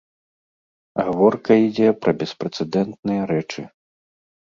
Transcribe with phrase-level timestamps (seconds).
[1.03, 3.63] Гаворка ідзе пра беспрэцэдэнтныя рэчы.